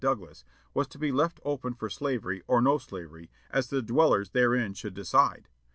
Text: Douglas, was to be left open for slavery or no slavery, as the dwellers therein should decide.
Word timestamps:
Douglas, 0.01 0.43
was 0.73 0.87
to 0.87 0.97
be 0.97 1.11
left 1.11 1.39
open 1.45 1.75
for 1.75 1.87
slavery 1.87 2.41
or 2.47 2.59
no 2.59 2.79
slavery, 2.79 3.29
as 3.51 3.67
the 3.69 3.83
dwellers 3.83 4.31
therein 4.31 4.73
should 4.73 4.95
decide. 4.95 5.47